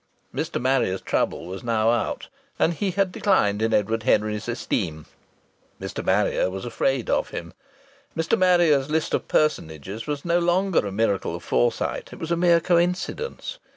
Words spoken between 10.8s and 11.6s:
a miracle of